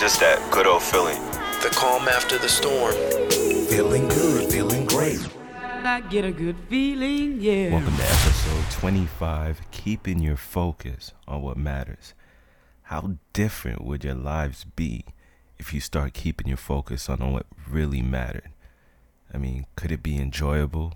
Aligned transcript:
just 0.00 0.18
that 0.18 0.40
good 0.50 0.66
old 0.66 0.82
feeling. 0.82 1.20
The 1.60 1.68
calm 1.76 2.08
after 2.08 2.38
the 2.38 2.48
storm. 2.48 2.94
Feeling 3.68 4.08
good, 4.08 4.50
feeling 4.50 4.86
great. 4.86 5.20
I 5.52 6.00
get 6.00 6.24
a 6.24 6.32
good 6.32 6.56
feeling, 6.70 7.38
yeah. 7.38 7.70
Welcome 7.70 7.94
to 7.98 8.02
episode 8.04 8.70
25 8.70 9.60
Keeping 9.72 10.20
Your 10.20 10.38
Focus 10.38 11.12
on 11.28 11.42
What 11.42 11.58
Matters. 11.58 12.14
How 12.84 13.18
different 13.34 13.84
would 13.84 14.02
your 14.02 14.14
lives 14.14 14.64
be 14.64 15.04
if 15.58 15.74
you 15.74 15.80
start 15.80 16.14
keeping 16.14 16.48
your 16.48 16.56
focus 16.56 17.10
on 17.10 17.30
what 17.30 17.44
really 17.68 18.00
mattered? 18.00 18.52
I 19.34 19.36
mean, 19.36 19.66
could 19.76 19.92
it 19.92 20.02
be 20.02 20.16
enjoyable? 20.16 20.94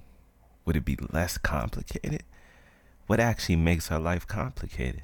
Would 0.65 0.77
it 0.77 0.85
be 0.87 0.97
less 1.13 1.37
complicated? 1.37 2.23
What 3.07 3.21
actually 3.21 3.57
makes 3.57 3.91
our 3.91 4.01
life 4.01 4.27
complicated? 4.27 5.03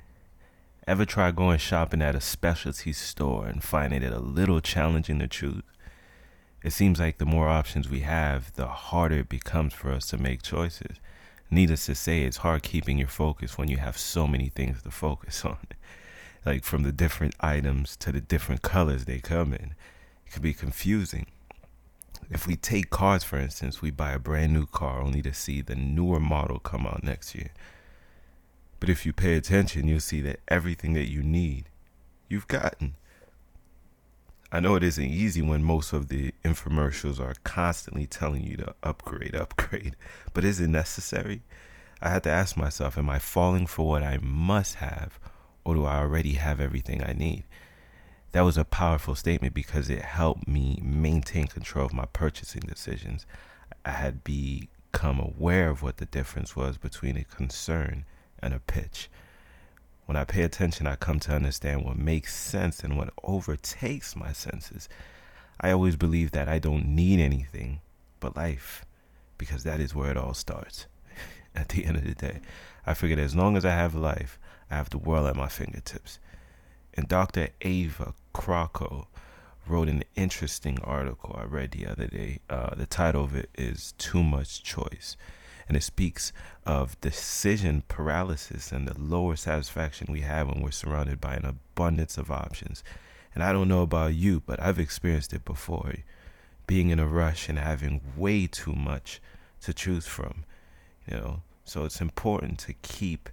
Ever 0.91 1.05
try 1.05 1.31
going 1.31 1.59
shopping 1.59 2.03
at 2.03 2.17
a 2.17 2.21
specialty 2.21 2.93
store 2.93 3.47
and 3.47 3.63
finding 3.63 4.03
it 4.03 4.13
a 4.13 4.19
little 4.19 4.61
challenging 4.61 5.21
to 5.21 5.29
choose? 5.29 5.63
It 6.65 6.73
seems 6.73 6.99
like 6.99 7.19
the 7.19 7.25
more 7.25 7.47
options 7.47 7.89
we 7.89 8.01
have, 8.01 8.53
the 8.55 8.67
harder 8.67 9.21
it 9.21 9.29
becomes 9.29 9.73
for 9.73 9.93
us 9.93 10.07
to 10.07 10.19
make 10.19 10.43
choices. 10.43 10.97
Needless 11.49 11.87
to 11.87 11.95
say, 11.95 12.23
it's 12.23 12.39
hard 12.39 12.65
keeping 12.65 12.99
your 12.99 13.07
focus 13.07 13.57
when 13.57 13.69
you 13.69 13.77
have 13.77 13.97
so 13.97 14.27
many 14.27 14.49
things 14.49 14.83
to 14.83 14.91
focus 14.91 15.45
on. 15.45 15.59
like 16.45 16.65
from 16.65 16.83
the 16.83 16.91
different 16.91 17.37
items 17.39 17.97
to 17.99 18.11
the 18.11 18.21
different 18.21 18.63
colors 18.63 19.05
they 19.05 19.21
come 19.21 19.53
in. 19.53 19.77
It 20.27 20.33
can 20.33 20.43
be 20.43 20.53
confusing. 20.53 21.27
If 22.31 22.49
we 22.49 22.57
take 22.57 22.91
cars, 22.91 23.23
for 23.23 23.39
instance, 23.39 23.81
we 23.81 23.93
buy 23.93 24.11
a 24.11 24.19
brand 24.19 24.55
new 24.55 24.67
car 24.67 25.01
only 25.01 25.23
to 25.23 25.35
see 25.35 25.61
the 25.61 25.77
newer 25.77 26.19
model 26.19 26.59
come 26.59 26.85
out 26.85 27.05
next 27.05 27.37
year. 27.37 27.53
But 28.81 28.89
if 28.89 29.05
you 29.05 29.13
pay 29.13 29.35
attention, 29.35 29.87
you'll 29.87 30.01
see 30.01 30.23
that 30.23 30.41
everything 30.49 30.95
that 30.95 31.11
you 31.11 31.23
need, 31.23 31.69
you've 32.29 32.49
gotten. 32.49 32.95
I 34.51 34.59
know 34.59 34.75
it 34.75 34.83
isn't 34.83 35.05
easy 35.05 35.43
when 35.43 35.63
most 35.63 35.93
of 35.93 36.09
the 36.09 36.33
infomercials 36.45 37.21
are 37.21 37.35
constantly 37.45 38.07
telling 38.07 38.43
you 38.43 38.57
to 38.57 38.75
upgrade, 38.83 39.35
upgrade, 39.35 39.95
but 40.35 40.45
is 40.45 40.59
it 40.59 40.69
necessary? 40.69 41.43
I 42.03 42.09
had 42.09 42.23
to 42.25 42.31
ask 42.31 42.57
myself, 42.57 42.97
am 42.97 43.11
I 43.11 43.19
falling 43.19 43.67
for 43.67 43.87
what 43.87 44.03
I 44.03 44.19
must 44.23 44.77
have, 44.77 45.21
or 45.63 45.75
do 45.75 45.85
I 45.85 45.99
already 45.99 46.33
have 46.33 46.59
everything 46.59 47.05
I 47.05 47.13
need? 47.13 47.45
That 48.33 48.41
was 48.41 48.57
a 48.57 48.65
powerful 48.65 49.15
statement 49.15 49.55
because 49.55 49.91
it 49.91 50.03
helped 50.03 50.49
me 50.49 50.81
maintain 50.83 51.47
control 51.47 51.85
of 51.85 51.93
my 51.93 52.07
purchasing 52.07 52.63
decisions. 52.63 53.27
I 53.85 53.91
had 53.91 54.25
become 54.25 55.21
aware 55.21 55.69
of 55.69 55.83
what 55.83 55.99
the 55.99 56.07
difference 56.07 56.57
was 56.57 56.79
between 56.79 57.17
a 57.17 57.25
concern 57.25 58.05
and 58.43 58.55
a 58.55 58.61
pitch. 58.61 59.09
When 60.07 60.17
I 60.17 60.25
pay 60.25 60.43
attention, 60.43 60.87
I 60.87 60.97
come 60.97 61.21
to 61.21 61.35
understand 61.35 61.85
what 61.85 61.97
makes 61.97 62.35
sense 62.35 62.81
and 62.81 62.97
what 62.97 63.13
overtakes 63.23 64.17
my 64.17 64.33
senses. 64.33 64.89
I 65.61 65.71
always 65.71 65.97
believe 65.97 66.33
that 66.33 66.49
I 66.49 66.59
don't 66.59 66.87
need 66.87 67.21
anything 67.21 67.81
but 68.19 68.37
life 68.37 68.85
because 69.39 69.63
that 69.65 69.81
is 69.81 69.95
where 69.95 70.11
it 70.11 70.17
all 70.17 70.35
starts. 70.35 70.87
at 71.55 71.69
the 71.69 71.85
end 71.85 71.97
of 71.97 72.05
the 72.05 72.15
day, 72.15 72.41
I 72.87 72.95
figured 72.95 73.19
as 73.19 73.37
long 73.37 73.57
as 73.57 73.65
I 73.65 73.71
have 73.71 73.95
life, 73.95 74.39
I 74.71 74.77
have 74.77 74.91
the 74.91 74.99
world 74.99 75.29
at 75.29 75.37
my 75.37 75.49
fingertips. 75.49 76.19
And 76.95 77.07
Dr. 77.07 77.51
Ava 77.61 78.15
Krakow 78.33 79.07
wrote 79.67 79.89
an 79.89 80.03
interesting 80.17 80.79
article 80.83 81.39
I 81.39 81.45
read 81.45 81.71
the 81.71 81.87
other 81.87 82.07
day. 82.07 82.41
Uh, 82.49 82.75
the 82.75 82.87
title 82.87 83.25
of 83.25 83.37
it 83.37 83.51
is 83.57 83.95
Too 83.99 84.23
Much 84.23 84.63
Choice 84.63 85.17
and 85.71 85.77
it 85.77 85.85
speaks 85.85 86.33
of 86.67 87.01
decision 87.01 87.85
paralysis 87.87 88.73
and 88.73 88.89
the 88.89 89.01
lower 89.01 89.37
satisfaction 89.37 90.09
we 90.11 90.23
have 90.23 90.49
when 90.49 90.61
we're 90.61 90.73
surrounded 90.73 91.21
by 91.21 91.37
an 91.37 91.45
abundance 91.45 92.19
of 92.19 92.29
options. 92.29 92.83
And 93.33 93.45
I 93.45 93.53
don't 93.53 93.69
know 93.69 93.83
about 93.83 94.15
you, 94.15 94.43
but 94.45 94.61
I've 94.61 94.81
experienced 94.81 95.33
it 95.33 95.45
before 95.45 95.95
being 96.67 96.91
in 96.91 96.99
a 96.99 97.07
rush 97.07 97.49
and 97.49 97.57
having 97.57 98.01
way 98.17 98.49
too 98.49 98.73
much 98.73 99.21
to 99.61 99.73
choose 99.73 100.09
from, 100.09 100.43
you 101.09 101.17
know. 101.17 101.43
So 101.65 101.85
it's 101.85 102.01
important 102.01 102.59
to 102.67 102.73
keep, 102.83 103.29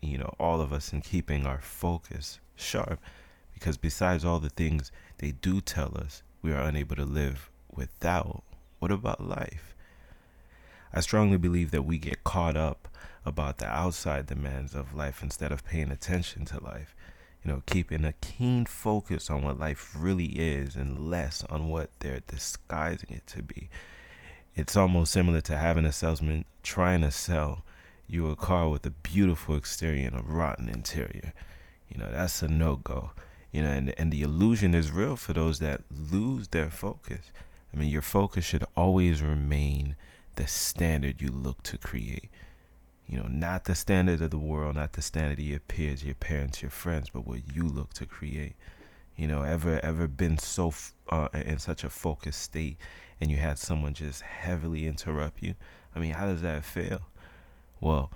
you 0.00 0.16
know, 0.16 0.32
all 0.38 0.60
of 0.60 0.72
us 0.72 0.92
in 0.92 1.00
keeping 1.00 1.44
our 1.44 1.60
focus 1.60 2.38
sharp 2.54 3.00
because 3.52 3.76
besides 3.76 4.24
all 4.24 4.38
the 4.38 4.48
things 4.48 4.92
they 5.18 5.32
do 5.32 5.60
tell 5.60 5.98
us 5.98 6.22
we 6.40 6.52
are 6.52 6.62
unable 6.62 6.94
to 6.94 7.04
live 7.04 7.50
without, 7.68 8.44
what 8.78 8.92
about 8.92 9.28
life? 9.28 9.69
I 10.92 11.00
strongly 11.00 11.36
believe 11.36 11.70
that 11.70 11.82
we 11.82 11.98
get 11.98 12.24
caught 12.24 12.56
up 12.56 12.88
about 13.24 13.58
the 13.58 13.66
outside 13.66 14.26
demands 14.26 14.74
of 14.74 14.94
life 14.94 15.22
instead 15.22 15.52
of 15.52 15.64
paying 15.64 15.90
attention 15.90 16.44
to 16.46 16.62
life. 16.62 16.94
You 17.44 17.50
know, 17.50 17.62
keeping 17.66 18.04
a 18.04 18.12
keen 18.20 18.66
focus 18.66 19.30
on 19.30 19.42
what 19.42 19.58
life 19.58 19.94
really 19.96 20.26
is 20.26 20.76
and 20.76 21.08
less 21.10 21.44
on 21.48 21.68
what 21.68 21.90
they're 22.00 22.20
disguising 22.26 23.10
it 23.10 23.26
to 23.28 23.42
be. 23.42 23.70
It's 24.54 24.76
almost 24.76 25.12
similar 25.12 25.40
to 25.42 25.56
having 25.56 25.84
a 25.84 25.92
salesman 25.92 26.44
trying 26.62 27.02
to 27.02 27.10
sell 27.10 27.62
you 28.08 28.28
a 28.28 28.36
car 28.36 28.68
with 28.68 28.84
a 28.84 28.90
beautiful 28.90 29.56
exterior 29.56 30.08
and 30.08 30.18
a 30.18 30.22
rotten 30.22 30.68
interior. 30.68 31.32
You 31.88 31.98
know, 31.98 32.10
that's 32.10 32.42
a 32.42 32.48
no 32.48 32.76
go. 32.76 33.12
You 33.52 33.62
know, 33.62 33.70
and, 33.70 33.94
and 33.96 34.12
the 34.12 34.22
illusion 34.22 34.74
is 34.74 34.90
real 34.90 35.16
for 35.16 35.32
those 35.32 35.60
that 35.60 35.82
lose 35.90 36.48
their 36.48 36.70
focus. 36.70 37.30
I 37.72 37.76
mean, 37.76 37.88
your 37.88 38.02
focus 38.02 38.44
should 38.44 38.64
always 38.76 39.22
remain 39.22 39.96
the 40.40 40.46
standard 40.46 41.20
you 41.20 41.30
look 41.30 41.62
to 41.62 41.76
create. 41.76 42.30
You 43.06 43.18
know, 43.18 43.26
not 43.28 43.64
the 43.64 43.74
standard 43.74 44.22
of 44.22 44.30
the 44.30 44.38
world, 44.38 44.76
not 44.76 44.94
the 44.94 45.02
standard 45.02 45.38
of 45.38 45.44
your 45.44 45.58
peers, 45.58 46.02
your 46.02 46.14
parents, 46.14 46.62
your 46.62 46.70
friends, 46.70 47.10
but 47.10 47.26
what 47.26 47.40
you 47.54 47.64
look 47.64 47.92
to 47.94 48.06
create. 48.06 48.54
You 49.16 49.26
know, 49.26 49.42
ever 49.42 49.78
ever 49.82 50.08
been 50.08 50.38
so 50.38 50.72
uh, 51.10 51.28
in 51.34 51.58
such 51.58 51.84
a 51.84 51.90
focused 51.90 52.40
state, 52.40 52.78
and 53.20 53.30
you 53.30 53.36
had 53.36 53.58
someone 53.58 53.92
just 53.92 54.22
heavily 54.22 54.86
interrupt 54.86 55.42
you? 55.42 55.56
I 55.94 55.98
mean, 55.98 56.14
how 56.14 56.24
does 56.24 56.40
that 56.40 56.64
feel? 56.64 57.02
Well, 57.78 58.10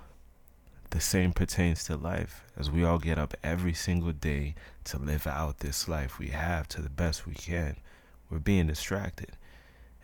the 0.89 1.01
same 1.01 1.31
pertains 1.31 1.83
to 1.83 1.95
life 1.95 2.41
as 2.57 2.71
we 2.71 2.83
all 2.83 2.97
get 2.97 3.19
up 3.19 3.35
every 3.43 3.73
single 3.75 4.13
day 4.13 4.55
to 4.85 4.97
live 4.97 5.27
out 5.27 5.59
this 5.59 5.87
life 5.87 6.17
we 6.17 6.29
have 6.29 6.67
to 6.69 6.81
the 6.81 6.89
best 6.89 7.27
we 7.27 7.35
can. 7.35 7.75
We're 8.31 8.39
being 8.39 8.65
distracted. 8.65 9.33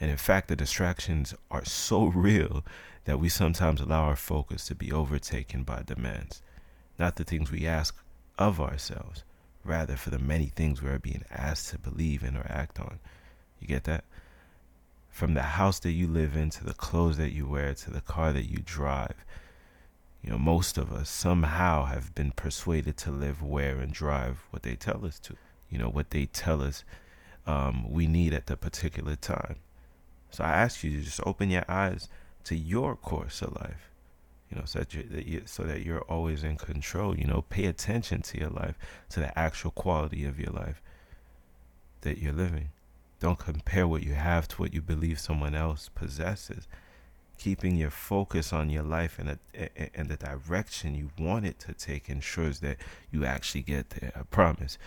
And 0.02 0.10
in 0.10 0.18
fact, 0.18 0.48
the 0.48 0.56
distractions 0.56 1.36
are 1.52 1.64
so 1.64 2.06
real 2.16 2.66
that 3.06 3.20
we 3.20 3.30
sometimes 3.30 3.80
allow 3.80 4.04
our 4.04 4.16
focus 4.16 4.66
to 4.66 4.76
be 4.76 4.92
overtaken 4.92 5.64
by 5.64 5.84
demands, 5.86 6.42
not 6.98 7.16
the 7.16 7.24
things 7.24 7.52
we 7.52 7.68
ask 7.68 7.96
of 8.38 8.60
ourselves, 8.60 9.24
rather 9.64 9.96
for 9.96 10.10
the 10.10 10.20
many 10.20 10.48
things 10.48 10.82
we 10.82 10.90
are 10.90 11.00
being 11.00 11.24
asked 11.30 11.70
to 11.70 11.78
believe 11.78 12.24
in 12.24 12.36
or 12.36 12.46
act 12.50 12.80
on. 12.80 13.00
You 13.60 13.68
get 13.68 13.84
that? 13.84 14.04
From 15.12 15.36
the 15.36 15.42
house 15.42 15.78
that 15.80 15.92
you 15.92 16.08
live 16.08 16.36
in 16.36 16.50
to 16.52 16.64
the 16.64 16.74
clothes 16.74 17.18
that 17.18 17.32
you 17.32 17.48
wear 17.48 17.74
to 17.76 17.92
the 17.92 18.02
car 18.02 18.34
that 18.34 18.50
you 18.50 18.60
drive. 18.64 19.26
You 20.24 20.32
know, 20.32 20.38
most 20.38 20.78
of 20.78 20.92
us 20.92 21.10
somehow 21.10 21.86
have 21.86 22.16
been 22.16 22.32
persuaded 22.32 22.98
to 22.98 23.12
live, 23.12 23.44
wear, 23.44 23.78
and 23.78 23.92
drive 23.94 24.46
what 24.50 24.64
they 24.64 24.76
tell 24.76 25.06
us 25.06 25.20
to. 25.20 25.36
You 25.70 25.78
know, 25.78 25.90
what 25.90 26.10
they 26.10 26.26
tell 26.26 26.62
us 26.62 26.84
um, 27.46 27.92
we 27.92 28.08
need 28.08 28.34
at 28.34 28.48
the 28.48 28.56
particular 28.56 29.16
time. 29.16 29.58
So 30.31 30.44
I 30.44 30.52
ask 30.52 30.84
you 30.84 30.92
to 30.92 31.02
just 31.02 31.22
open 31.25 31.50
your 31.50 31.66
eyes 31.68 32.08
to 32.46 32.56
your 32.56 32.96
course 32.96 33.42
of 33.42 33.56
life, 33.56 33.90
you 34.50 34.58
know, 34.58 34.64
so 34.66 34.80
that, 34.80 34.90
that 35.12 35.25
you, 35.28 35.44
so 35.46 35.64
that 35.64 35.84
you're 35.84 36.02
always 36.02 36.44
in 36.44 36.58
control. 36.58 37.16
You 37.18 37.28
know, 37.28 37.44
pay 37.50 37.66
attention 37.66 38.22
to 38.24 38.40
your 38.40 38.50
life, 38.50 38.75
to 39.09 39.20
the 39.20 39.38
actual 39.38 39.72
quality 39.72 40.25
of 40.25 40.40
your 40.40 40.52
life 40.52 40.81
that 42.02 42.18
you're 42.18 42.34
living. 42.34 42.70
Don't 43.20 43.38
compare 43.38 43.88
what 43.88 44.03
you 44.03 44.14
have 44.14 44.47
to 44.50 44.56
what 44.62 44.74
you 44.74 44.81
believe 44.81 45.20
someone 45.20 45.53
else 45.53 45.90
possesses. 45.94 46.68
Keeping 47.38 47.75
your 47.75 47.91
focus 47.91 48.53
on 48.53 48.70
your 48.70 48.84
life 48.84 49.20
and, 49.20 49.38
and 49.96 50.09
the 50.09 50.18
direction 50.18 50.96
you 50.96 51.09
want 51.20 51.46
it 51.46 51.59
to 51.59 51.74
take 51.74 52.09
ensures 52.09 52.59
that 52.59 52.78
you 53.12 53.25
actually 53.25 53.62
get 53.62 53.91
there. 53.91 54.11
I 54.16 54.23
promise. 54.23 54.78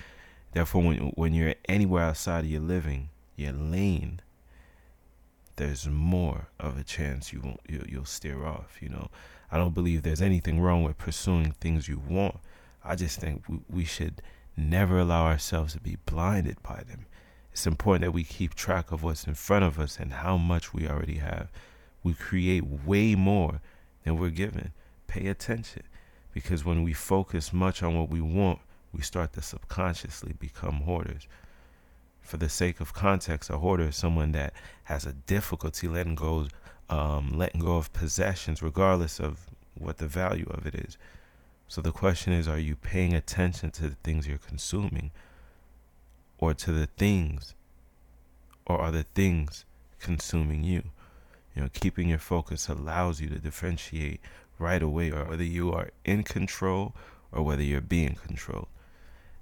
Therefore, 0.53 0.83
when, 0.83 0.99
when 1.17 1.35
you're 1.35 1.55
anywhere 1.69 2.05
outside 2.05 2.45
of 2.45 2.51
your 2.51 2.61
living, 2.61 3.11
your 3.37 3.53
lane, 3.53 4.21
there's 5.57 5.89
more 5.89 6.49
of 6.59 6.79
a 6.79 6.85
chance 6.85 7.33
you 7.33 7.41
won't 7.41 7.61
you, 7.69 7.85
you'll 7.89 8.05
steer 8.05 8.45
off. 8.45 8.79
You 8.81 8.89
know, 8.89 9.09
I 9.51 9.59
don't 9.59 9.75
believe 9.75 10.03
there's 10.03 10.23
anything 10.23 10.61
wrong 10.61 10.83
with 10.83 10.99
pursuing 10.99 11.53
things 11.53 11.89
you 11.89 12.03
want. 12.09 12.37
I 12.85 12.97
just 12.97 13.21
think 13.21 13.49
we, 13.49 13.61
we 13.69 13.85
should 13.85 14.23
never 14.57 14.99
allow 14.99 15.27
ourselves 15.27 15.73
to 15.75 15.81
be 15.81 15.97
blinded 16.07 16.63
by 16.63 16.83
them. 16.89 17.07
It's 17.53 17.67
important 17.67 18.05
that 18.05 18.13
we 18.13 18.25
keep 18.25 18.55
track 18.55 18.91
of 18.91 19.03
what's 19.03 19.27
in 19.27 19.35
front 19.35 19.65
of 19.65 19.79
us 19.79 19.99
and 19.99 20.13
how 20.13 20.37
much 20.37 20.75
we 20.75 20.89
already 20.89 21.19
have. 21.19 21.51
We 22.03 22.15
create 22.15 22.65
way 22.65 23.15
more 23.15 23.61
than 24.03 24.19
we're 24.19 24.31
given. 24.31 24.73
Pay 25.07 25.29
attention 25.29 25.85
because 26.33 26.65
when 26.65 26.83
we 26.83 26.93
focus 26.93 27.53
much 27.53 27.83
on 27.83 27.97
what 27.97 28.11
we 28.11 28.21
want, 28.21 28.59
we 28.93 29.03
start 29.03 29.33
to 29.35 29.43
subconsciously 29.43 30.35
become 30.39 30.81
hoarders 30.83 31.29
for 32.25 32.37
the 32.39 32.49
sake 32.49 32.81
of 32.81 32.93
context, 32.93 33.51
a 33.51 33.59
hoarder 33.59 33.85
is 33.85 33.97
someone 33.97 34.33
that 34.33 34.53
has 34.85 35.07
a 35.07 35.13
difficulty 35.13 35.89
letting 35.89 36.15
go, 36.15 36.47
um, 36.91 37.31
letting 37.35 37.61
go 37.61 37.77
of 37.77 37.93
possessions, 37.93 38.63
regardless 38.63 39.21
of 39.21 39.47
what 39.79 39.99
the 39.99 40.07
value 40.07 40.47
of 40.51 40.67
it 40.67 40.75
is. 40.75 40.97
So 41.69 41.81
the 41.81 41.93
question 41.93 42.33
is, 42.33 42.49
are 42.49 42.59
you 42.59 42.77
paying 42.77 43.15
attention 43.15 43.71
to 43.73 43.89
the 43.89 43.97
things 44.03 44.27
you're 44.27 44.39
consuming, 44.39 45.11
or 46.39 46.55
to 46.55 46.73
the 46.73 46.87
things 46.87 47.55
or 48.67 48.79
are 48.79 48.91
the 48.91 49.05
things 49.15 49.65
consuming 50.01 50.65
you? 50.65 50.83
You 51.55 51.63
know, 51.63 51.69
keeping 51.73 52.09
your 52.09 52.19
focus 52.19 52.69
allows 52.69 53.21
you 53.21 53.29
to 53.29 53.39
differentiate 53.39 54.21
right 54.59 54.83
away 54.83 55.11
or 55.11 55.25
whether 55.25 55.45
you 55.45 55.73
are 55.73 55.91
in 56.05 56.23
control 56.23 56.95
or 57.33 57.43
whether 57.43 57.63
you're 57.63 57.81
being 57.81 58.15
controlled. 58.15 58.69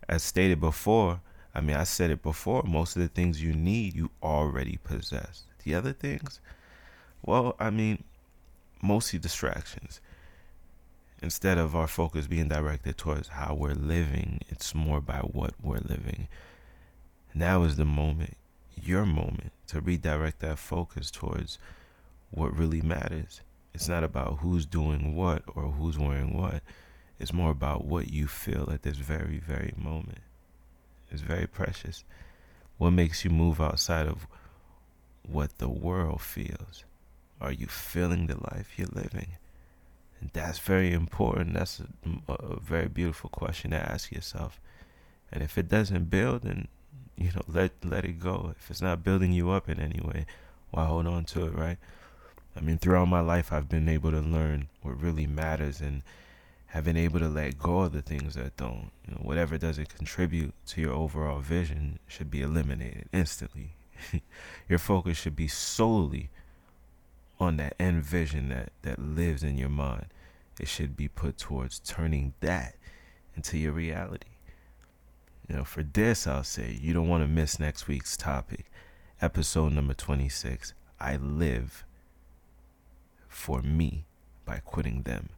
As 0.08 0.22
stated 0.22 0.60
before, 0.60 1.20
I 1.54 1.60
mean, 1.60 1.76
I 1.76 1.84
said 1.84 2.10
it 2.10 2.22
before, 2.22 2.62
most 2.62 2.96
of 2.96 3.02
the 3.02 3.08
things 3.08 3.42
you 3.42 3.52
need, 3.52 3.94
you 3.94 4.10
already 4.22 4.78
possess. 4.82 5.44
The 5.64 5.74
other 5.74 5.92
things, 5.92 6.40
well, 7.22 7.54
I 7.58 7.70
mean, 7.70 8.04
mostly 8.82 9.18
distractions. 9.18 10.00
Instead 11.22 11.58
of 11.58 11.76
our 11.76 11.86
focus 11.86 12.26
being 12.26 12.48
directed 12.48 12.96
towards 12.96 13.28
how 13.28 13.54
we're 13.54 13.74
living, 13.74 14.40
it's 14.48 14.74
more 14.74 15.00
by 15.00 15.18
what 15.18 15.54
we're 15.62 15.78
living. 15.78 16.26
Now 17.34 17.62
is 17.62 17.76
the 17.76 17.84
moment, 17.84 18.36
your 18.74 19.06
moment, 19.06 19.52
to 19.68 19.80
redirect 19.80 20.40
that 20.40 20.58
focus 20.58 21.10
towards 21.10 21.58
what 22.30 22.56
really 22.56 22.82
matters. 22.82 23.40
It's 23.72 23.88
not 23.88 24.02
about 24.02 24.38
who's 24.38 24.66
doing 24.66 25.14
what 25.14 25.42
or 25.46 25.64
who's 25.64 25.98
wearing 25.98 26.36
what. 26.36 26.62
It's 27.20 27.32
more 27.32 27.50
about 27.50 27.84
what 27.84 28.10
you 28.10 28.26
feel 28.26 28.68
at 28.72 28.82
this 28.82 28.96
very, 28.96 29.38
very 29.38 29.72
moment. 29.76 30.18
It's 31.12 31.22
very 31.22 31.46
precious. 31.46 32.04
What 32.78 32.90
makes 32.90 33.24
you 33.24 33.30
move 33.30 33.60
outside 33.60 34.06
of 34.06 34.26
what 35.28 35.58
the 35.58 35.68
world 35.68 36.20
feels? 36.20 36.84
Are 37.40 37.52
you 37.52 37.66
feeling 37.66 38.26
the 38.26 38.36
life 38.36 38.72
you're 38.76 38.88
living? 38.92 39.36
And 40.20 40.30
that's 40.32 40.58
very 40.58 40.92
important. 40.92 41.54
That's 41.54 41.80
a, 41.80 42.32
a 42.32 42.60
very 42.60 42.88
beautiful 42.88 43.30
question 43.30 43.72
to 43.72 43.76
ask 43.76 44.10
yourself. 44.12 44.60
And 45.30 45.42
if 45.42 45.58
it 45.58 45.68
doesn't 45.68 46.10
build, 46.10 46.42
then 46.42 46.68
you 47.16 47.30
know 47.34 47.42
let 47.48 47.72
let 47.84 48.04
it 48.04 48.20
go. 48.20 48.54
If 48.56 48.70
it's 48.70 48.82
not 48.82 49.04
building 49.04 49.32
you 49.32 49.50
up 49.50 49.68
in 49.68 49.80
any 49.80 50.00
way, 50.00 50.26
why 50.70 50.84
hold 50.86 51.06
on 51.06 51.24
to 51.26 51.46
it, 51.46 51.54
right? 51.54 51.78
I 52.56 52.60
mean, 52.60 52.78
throughout 52.78 53.08
my 53.08 53.20
life, 53.20 53.52
I've 53.52 53.68
been 53.68 53.88
able 53.88 54.10
to 54.10 54.20
learn 54.20 54.68
what 54.82 55.00
really 55.00 55.26
matters 55.26 55.80
and 55.80 56.02
have 56.72 56.84
been 56.84 56.96
able 56.96 57.18
to 57.18 57.28
let 57.28 57.58
go 57.58 57.80
of 57.80 57.92
the 57.92 58.00
things 58.00 58.34
that 58.34 58.56
don't. 58.56 58.90
You 59.06 59.14
know, 59.14 59.20
whatever 59.20 59.58
doesn't 59.58 59.94
contribute 59.94 60.54
to 60.68 60.80
your 60.80 60.94
overall 60.94 61.40
vision 61.40 61.98
should 62.06 62.30
be 62.30 62.40
eliminated 62.40 63.10
instantly. 63.12 63.74
your 64.70 64.78
focus 64.78 65.18
should 65.18 65.36
be 65.36 65.48
solely 65.48 66.30
on 67.38 67.58
that 67.58 67.74
end 67.78 68.02
vision 68.02 68.48
that, 68.48 68.72
that 68.80 68.98
lives 68.98 69.42
in 69.42 69.58
your 69.58 69.68
mind. 69.68 70.06
It 70.58 70.66
should 70.66 70.96
be 70.96 71.08
put 71.08 71.36
towards 71.36 71.78
turning 71.78 72.32
that 72.40 72.76
into 73.36 73.58
your 73.58 73.72
reality. 73.72 74.28
You 75.50 75.56
know, 75.56 75.64
for 75.64 75.82
this, 75.82 76.26
I'll 76.26 76.42
say 76.42 76.78
you 76.80 76.94
don't 76.94 77.08
want 77.08 77.22
to 77.22 77.28
miss 77.28 77.60
next 77.60 77.86
week's 77.86 78.16
topic, 78.16 78.64
episode 79.20 79.74
number 79.74 79.92
26. 79.92 80.72
I 80.98 81.16
live 81.16 81.84
for 83.28 83.60
me 83.60 84.06
by 84.46 84.60
quitting 84.64 85.02
them. 85.02 85.28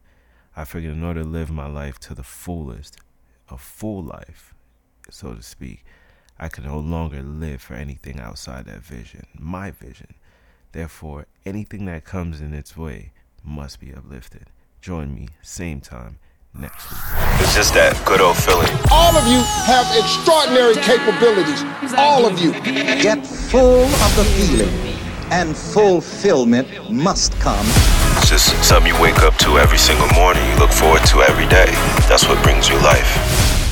I 0.57 0.63
figured 0.63 0.93
in 0.93 1.03
order 1.03 1.21
to 1.21 1.27
live 1.27 1.51
my 1.51 1.67
life 1.67 1.99
to 1.99 2.15
the 2.15 2.23
fullest, 2.23 2.97
a 3.49 3.57
full 3.57 4.01
life, 4.01 4.53
so 5.09 5.33
to 5.33 5.41
speak, 5.41 5.83
I 6.39 6.47
could 6.47 6.65
no 6.65 6.79
longer 6.79 7.21
live 7.21 7.61
for 7.61 7.73
anything 7.73 8.19
outside 8.19 8.65
that 8.65 8.81
vision, 8.81 9.27
my 9.37 9.71
vision. 9.71 10.15
Therefore, 10.71 11.27
anything 11.45 11.85
that 11.85 12.05
comes 12.05 12.41
in 12.41 12.53
its 12.53 12.77
way 12.77 13.11
must 13.43 13.79
be 13.79 13.93
uplifted. 13.93 14.49
Join 14.81 15.13
me, 15.13 15.27
same 15.41 15.81
time, 15.81 16.19
next 16.53 16.89
week. 16.89 16.99
It's 17.41 17.55
just 17.55 17.73
that 17.73 18.01
good 18.05 18.21
old 18.21 18.37
feeling. 18.37 18.71
All 18.91 19.15
of 19.15 19.27
you 19.27 19.43
have 19.65 19.85
extraordinary 19.95 20.75
capabilities. 20.75 21.63
All 21.97 22.25
of 22.25 22.39
you. 22.39 22.51
Get 23.01 23.25
full 23.25 23.83
of 23.83 24.15
the 24.15 24.23
feeling, 24.35 24.95
and 25.31 25.55
fulfillment 25.55 26.91
must 26.91 27.33
come. 27.39 27.65
It's 28.25 28.31
just 28.31 28.67
something 28.67 28.91
you 28.91 28.99
wake 28.99 29.19
up 29.19 29.37
to 29.37 29.59
every 29.59 29.77
single 29.77 30.07
morning. 30.15 30.43
You 30.49 30.55
look 30.55 30.71
forward 30.71 31.05
to 31.09 31.21
every 31.21 31.45
day. 31.45 31.69
That's 32.09 32.27
what 32.27 32.41
brings 32.41 32.67
you 32.67 32.75
life. 32.77 33.64